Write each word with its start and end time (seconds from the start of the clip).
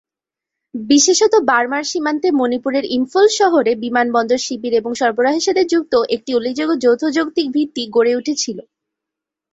বিশেষত, 0.73 1.33
বার্মার 1.49 1.83
সীমান্তে 1.83 2.29
মণিপুরের 2.31 2.85
ইম্ফল 2.97 3.25
শহরে 3.39 3.71
বিমানবন্দর, 3.75 4.39
শিবির 4.39 4.73
এবং 4.73 4.91
সরবরাহের 4.93 5.45
সাথে 5.47 5.63
যুক্ত 5.65 5.93
একটি 6.15 6.31
উল্লেখযোগ্য 6.33 6.73
যৌথ 6.83 7.01
যৌক্তিক 7.17 7.47
ভিত্তি 7.51 7.83
গড়ে 7.95 8.13
উঠেছিল। 8.15 8.57